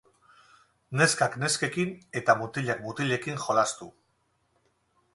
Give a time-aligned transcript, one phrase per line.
[1.01, 1.93] Neskak neskekin
[2.23, 3.95] eta mutilak mutilekin jolastu.